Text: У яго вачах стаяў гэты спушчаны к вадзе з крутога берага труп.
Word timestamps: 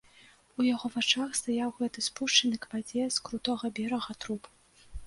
У 0.61 0.65
яго 0.67 0.89
вачах 0.95 1.37
стаяў 1.41 1.75
гэты 1.81 1.99
спушчаны 2.09 2.55
к 2.65 2.75
вадзе 2.75 3.03
з 3.19 3.25
крутога 3.31 3.75
берага 3.79 4.11
труп. 4.25 4.53